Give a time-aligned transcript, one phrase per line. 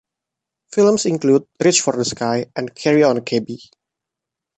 [0.71, 3.59] Films include "Reach for the Sky" and "Carry on Cabby".